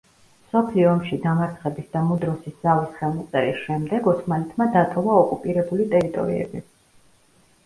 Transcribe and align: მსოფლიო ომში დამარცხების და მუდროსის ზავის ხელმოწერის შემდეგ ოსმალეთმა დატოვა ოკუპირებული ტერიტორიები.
მსოფლიო 0.45 0.85
ომში 0.91 1.17
დამარცხების 1.25 1.91
და 1.97 2.01
მუდროსის 2.07 2.55
ზავის 2.69 2.95
ხელმოწერის 3.01 3.61
შემდეგ 3.67 4.09
ოსმალეთმა 4.13 4.69
დატოვა 4.79 5.19
ოკუპირებული 5.21 5.87
ტერიტორიები. 5.95 6.65